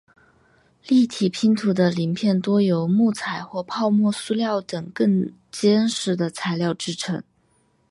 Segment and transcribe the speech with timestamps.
[0.87, 7.21] 立体拼图的零片多由木材或泡沫塑料等更坚实的材料制成。